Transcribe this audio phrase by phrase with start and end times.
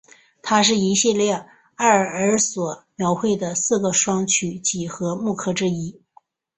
[0.41, 1.45] 它是一系列
[1.75, 6.01] 埃舍尔所描绘的四个双曲几何木刻之一。